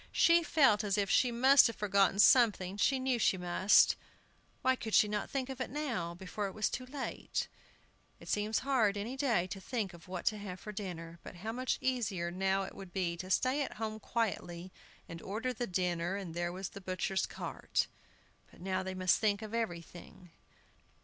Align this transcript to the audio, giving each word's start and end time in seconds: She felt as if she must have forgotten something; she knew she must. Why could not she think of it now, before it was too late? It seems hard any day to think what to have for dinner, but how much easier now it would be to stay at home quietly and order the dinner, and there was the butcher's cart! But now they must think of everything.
She 0.11 0.41
felt 0.41 0.83
as 0.83 0.97
if 0.97 1.11
she 1.11 1.31
must 1.31 1.67
have 1.67 1.75
forgotten 1.75 2.17
something; 2.17 2.75
she 2.75 2.97
knew 2.97 3.19
she 3.19 3.37
must. 3.37 3.95
Why 4.63 4.75
could 4.75 4.95
not 5.07 5.29
she 5.29 5.31
think 5.31 5.47
of 5.47 5.61
it 5.61 5.69
now, 5.69 6.15
before 6.15 6.47
it 6.47 6.55
was 6.55 6.71
too 6.71 6.87
late? 6.87 7.47
It 8.19 8.27
seems 8.27 8.57
hard 8.65 8.97
any 8.97 9.15
day 9.15 9.45
to 9.45 9.61
think 9.61 9.91
what 9.91 10.25
to 10.25 10.39
have 10.39 10.59
for 10.59 10.71
dinner, 10.71 11.19
but 11.21 11.35
how 11.35 11.51
much 11.51 11.77
easier 11.81 12.31
now 12.31 12.63
it 12.63 12.73
would 12.73 12.91
be 12.93 13.15
to 13.17 13.29
stay 13.29 13.61
at 13.61 13.73
home 13.73 13.99
quietly 13.99 14.71
and 15.07 15.21
order 15.21 15.53
the 15.53 15.67
dinner, 15.67 16.15
and 16.15 16.33
there 16.33 16.51
was 16.51 16.69
the 16.69 16.81
butcher's 16.81 17.27
cart! 17.27 17.85
But 18.49 18.59
now 18.59 18.81
they 18.81 18.95
must 18.95 19.19
think 19.19 19.43
of 19.43 19.53
everything. 19.53 20.31